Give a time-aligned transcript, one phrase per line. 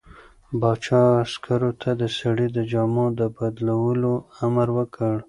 [0.59, 4.13] پاچا عسکرو ته د سړي د جامو د بدلولو
[4.45, 5.15] امر وکړ.